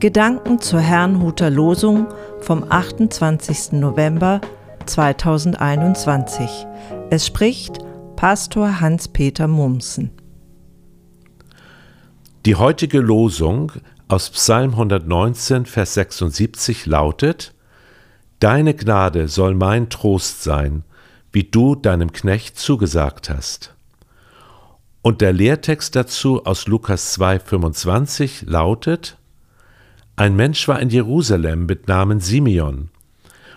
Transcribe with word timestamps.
Gedanken 0.00 0.62
zur 0.62 0.80
Herrnhuter 0.80 1.50
Losung 1.50 2.06
vom 2.40 2.64
28. 2.66 3.72
November 3.72 4.40
2021. 4.86 6.48
Es 7.10 7.26
spricht 7.26 7.76
Pastor 8.16 8.80
Hans-Peter 8.80 9.46
Mumsen. 9.46 10.10
Die 12.46 12.56
heutige 12.56 13.00
Losung 13.00 13.72
aus 14.08 14.30
Psalm 14.30 14.70
119, 14.70 15.66
Vers 15.66 15.92
76 15.92 16.86
lautet: 16.86 17.52
Deine 18.38 18.72
Gnade 18.72 19.28
soll 19.28 19.54
mein 19.54 19.90
Trost 19.90 20.42
sein, 20.42 20.82
wie 21.30 21.44
du 21.44 21.74
deinem 21.74 22.14
Knecht 22.14 22.58
zugesagt 22.58 23.28
hast. 23.28 23.74
Und 25.02 25.20
der 25.20 25.34
Lehrtext 25.34 25.94
dazu 25.94 26.46
aus 26.46 26.68
Lukas 26.68 27.18
2,25 27.20 28.48
lautet: 28.48 29.18
Ein 30.20 30.36
Mensch 30.36 30.68
war 30.68 30.78
in 30.80 30.90
Jerusalem 30.90 31.64
mit 31.64 31.88
Namen 31.88 32.20
Simeon. 32.20 32.90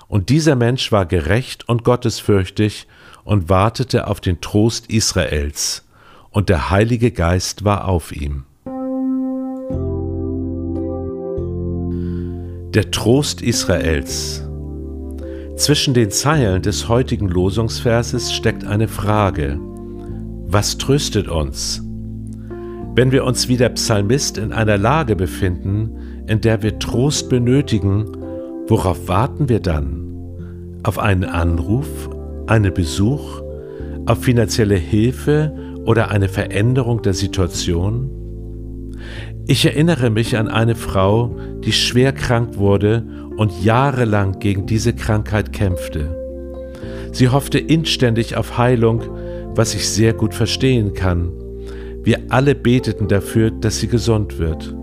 Und 0.07 0.29
dieser 0.29 0.55
Mensch 0.55 0.93
war 0.93 1.05
gerecht 1.05 1.67
und 1.67 1.83
gottesfürchtig 1.83 2.87
und 3.25 3.49
wartete 3.49 4.07
auf 4.07 4.21
den 4.21 4.39
Trost 4.39 4.89
Israels, 4.89 5.85
und 6.29 6.47
der 6.47 6.69
Heilige 6.69 7.11
Geist 7.11 7.65
war 7.65 7.89
auf 7.89 8.13
ihm. 8.13 8.45
Der 12.73 12.91
Trost 12.91 13.41
Israels. 13.41 14.47
Zwischen 15.57 15.93
den 15.93 16.11
Zeilen 16.11 16.61
des 16.61 16.87
heutigen 16.87 17.27
Losungsverses 17.27 18.31
steckt 18.31 18.63
eine 18.63 18.87
Frage. 18.87 19.59
Was 20.47 20.77
tröstet 20.77 21.27
uns? 21.27 21.83
Wenn 22.95 23.11
wir 23.11 23.25
uns 23.25 23.49
wie 23.49 23.57
der 23.57 23.67
Psalmist 23.67 24.37
in 24.37 24.53
einer 24.53 24.77
Lage 24.77 25.17
befinden, 25.17 26.02
in 26.27 26.41
der 26.41 26.63
wir 26.63 26.79
Trost 26.79 27.29
benötigen, 27.29 28.05
worauf 28.67 29.07
warten 29.07 29.49
wir 29.49 29.59
dann? 29.59 30.79
Auf 30.83 30.99
einen 30.99 31.25
Anruf, 31.25 32.09
einen 32.47 32.73
Besuch, 32.73 33.41
auf 34.05 34.23
finanzielle 34.23 34.75
Hilfe 34.75 35.53
oder 35.85 36.11
eine 36.11 36.29
Veränderung 36.29 37.01
der 37.01 37.13
Situation? 37.13 38.09
Ich 39.47 39.65
erinnere 39.65 40.09
mich 40.09 40.37
an 40.37 40.47
eine 40.47 40.75
Frau, 40.75 41.35
die 41.63 41.73
schwer 41.73 42.13
krank 42.13 42.57
wurde 42.57 43.05
und 43.35 43.63
jahrelang 43.63 44.39
gegen 44.39 44.65
diese 44.65 44.93
Krankheit 44.93 45.51
kämpfte. 45.51 46.17
Sie 47.11 47.29
hoffte 47.29 47.59
inständig 47.59 48.37
auf 48.37 48.57
Heilung, 48.57 49.01
was 49.55 49.75
ich 49.75 49.87
sehr 49.89 50.13
gut 50.13 50.33
verstehen 50.33 50.93
kann. 50.93 51.31
Wir 52.03 52.19
alle 52.29 52.55
beteten 52.55 53.07
dafür, 53.07 53.51
dass 53.51 53.79
sie 53.79 53.87
gesund 53.87 54.39
wird. 54.39 54.75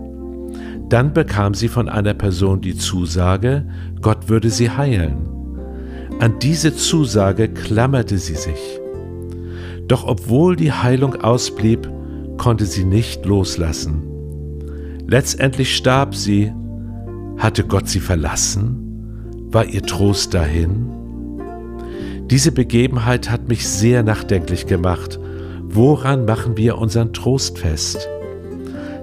Dann 0.91 1.13
bekam 1.13 1.53
sie 1.53 1.69
von 1.69 1.87
einer 1.87 2.13
Person 2.13 2.59
die 2.59 2.75
Zusage, 2.75 3.65
Gott 4.01 4.27
würde 4.27 4.49
sie 4.49 4.71
heilen. 4.71 5.25
An 6.19 6.37
diese 6.39 6.75
Zusage 6.75 7.47
klammerte 7.47 8.17
sie 8.17 8.35
sich. 8.35 8.81
Doch 9.87 10.05
obwohl 10.05 10.57
die 10.57 10.73
Heilung 10.73 11.15
ausblieb, 11.15 11.89
konnte 12.37 12.65
sie 12.65 12.83
nicht 12.83 13.25
loslassen. 13.25 14.03
Letztendlich 15.07 15.77
starb 15.77 16.13
sie. 16.13 16.51
Hatte 17.37 17.63
Gott 17.63 17.87
sie 17.87 18.01
verlassen? 18.01 19.47
War 19.49 19.63
ihr 19.63 19.83
Trost 19.83 20.33
dahin? 20.33 20.91
Diese 22.29 22.51
Begebenheit 22.51 23.29
hat 23.29 23.47
mich 23.47 23.65
sehr 23.65 24.03
nachdenklich 24.03 24.65
gemacht. 24.67 25.21
Woran 25.63 26.25
machen 26.25 26.57
wir 26.57 26.77
unseren 26.77 27.13
Trost 27.13 27.59
fest? 27.59 28.09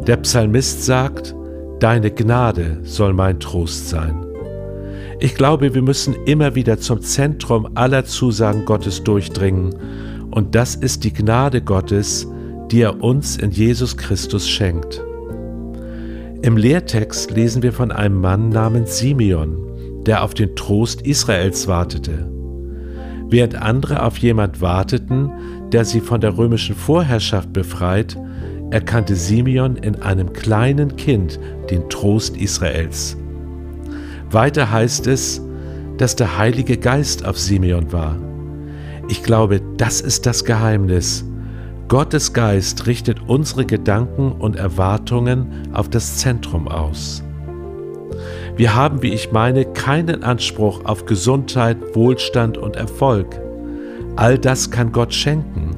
Der 0.07 0.19
Psalmist 0.19 0.85
sagt, 0.85 1.35
Deine 1.81 2.11
Gnade 2.11 2.81
soll 2.83 3.13
mein 3.13 3.39
Trost 3.39 3.89
sein. 3.89 4.27
Ich 5.21 5.37
glaube, 5.37 5.75
wir 5.75 5.83
müssen 5.83 6.15
immer 6.27 6.57
wieder 6.57 6.79
zum 6.79 7.01
Zentrum 7.03 7.69
aller 7.75 8.05
Zusagen 8.05 8.65
Gottes 8.65 9.05
durchdringen, 9.05 9.75
und 10.33 10.55
das 10.55 10.75
ist 10.75 11.05
die 11.05 11.13
Gnade 11.13 11.63
Gottes, 11.63 12.27
die 12.71 12.83
er 12.83 13.03
uns 13.03 13.37
in 13.37 13.53
Jesus 13.53 13.97
Christus 13.97 14.49
schenkt. 14.49 15.03
Im 16.43 16.57
Lehrtext 16.57 17.31
lesen 17.31 17.63
wir 17.63 17.73
von 17.73 17.93
einem 17.93 18.21
Mann 18.21 18.49
namens 18.49 18.99
Simeon, 18.99 20.03
der 20.05 20.25
auf 20.25 20.35
den 20.35 20.57
Trost 20.57 21.03
Israels 21.03 21.69
wartete. 21.69 22.29
Während 23.29 23.55
andere 23.55 24.03
auf 24.03 24.19
jemand 24.19 24.61
warteten, 24.61 25.31
der 25.71 25.85
sie 25.85 26.01
von 26.01 26.21
der 26.21 26.37
römischen 26.37 26.75
Vorherrschaft 26.75 27.53
befreit, 27.53 28.17
erkannte 28.71 29.17
Simeon 29.17 29.77
in 29.77 30.03
einem 30.03 30.33
kleinen 30.33 30.97
Kind 30.97 31.39
den 31.71 31.89
Trost 31.89 32.37
Israels. 32.37 33.17
Weiter 34.31 34.71
heißt 34.71 35.07
es, 35.07 35.41
dass 35.97 36.17
der 36.17 36.39
Heilige 36.39 36.77
Geist 36.77 37.25
auf 37.25 37.39
Simeon 37.39 37.93
war. 37.93 38.17
Ich 39.09 39.23
glaube, 39.23 39.61
das 39.79 40.01
ist 40.01 40.27
das 40.27 40.45
Geheimnis. 40.45 41.25
Gottes 41.89 42.35
Geist 42.35 42.87
richtet 42.87 43.21
unsere 43.27 43.65
Gedanken 43.65 44.33
und 44.33 44.57
Erwartungen 44.57 45.69
auf 45.73 45.89
das 45.89 46.19
Zentrum 46.19 46.69
aus. 46.69 47.25
Wir 48.57 48.75
haben, 48.75 49.03
wie 49.03 49.15
ich 49.15 49.33
meine, 49.33 49.65
keinen 49.65 50.25
Anspruch 50.25 50.85
auf 50.85 51.07
Gesundheit, 51.07 51.79
Wohlstand 51.95 52.59
und 52.59 52.77
Erfolg. 52.77 53.41
All 54.17 54.37
das 54.37 54.71
kann 54.71 54.93
Gott 54.93 55.15
schenken. 55.15 55.77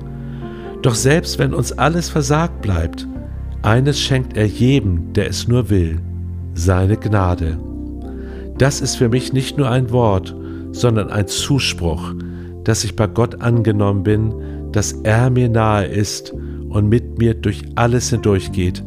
Doch 0.82 0.94
selbst 0.94 1.38
wenn 1.38 1.52
uns 1.52 1.72
alles 1.72 2.08
versagt 2.08 2.62
bleibt, 2.62 3.06
eines 3.62 4.00
schenkt 4.00 4.36
er 4.36 4.46
jedem, 4.46 5.12
der 5.12 5.28
es 5.28 5.46
nur 5.46 5.68
will, 5.68 6.00
seine 6.54 6.96
Gnade. 6.96 7.58
Das 8.56 8.80
ist 8.80 8.96
für 8.96 9.08
mich 9.08 9.32
nicht 9.32 9.58
nur 9.58 9.70
ein 9.70 9.90
Wort, 9.90 10.34
sondern 10.72 11.10
ein 11.10 11.26
Zuspruch, 11.26 12.14
dass 12.64 12.84
ich 12.84 12.96
bei 12.96 13.06
Gott 13.06 13.42
angenommen 13.42 14.02
bin, 14.02 14.34
dass 14.72 14.92
er 14.92 15.30
mir 15.30 15.48
nahe 15.48 15.86
ist 15.86 16.32
und 16.68 16.88
mit 16.88 17.18
mir 17.18 17.34
durch 17.34 17.62
alles 17.74 18.10
hindurchgeht. 18.10 18.84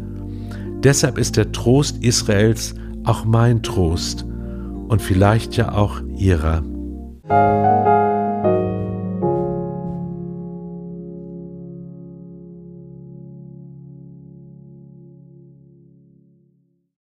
Deshalb 0.83 1.17
ist 1.17 1.37
der 1.37 1.51
Trost 1.51 2.03
Israels 2.03 2.73
auch 3.03 3.25
mein 3.25 3.61
Trost 3.61 4.25
und 4.87 5.01
vielleicht 5.01 5.55
ja 5.57 5.73
auch 5.73 6.01
ihrer. 6.17 6.63